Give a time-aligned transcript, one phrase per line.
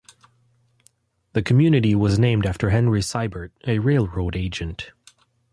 [1.33, 4.93] The community was named after Henry Seibert, a railroad agent.